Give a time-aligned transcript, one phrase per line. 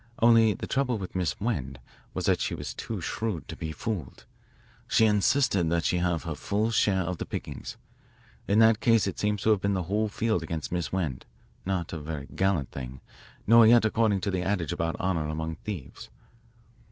[0.17, 1.79] Only the trouble with Miss Wend
[2.15, 4.25] was that she was too shrewd to be fooled.
[4.87, 7.77] She insisted that she have her full share of the pickings.
[8.47, 11.27] In that case it seems to have been the whole field against Miss Wend,
[11.67, 12.99] not a very gallant thing,
[13.45, 16.09] nor yet according to the adage about honour among thieves.